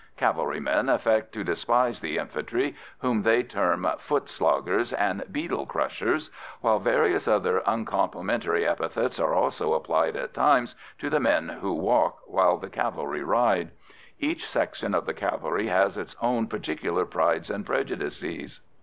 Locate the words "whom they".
3.01-3.43